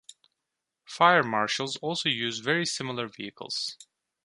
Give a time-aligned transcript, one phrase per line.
[0.83, 3.77] Fire Marshals also use very similar vehicles.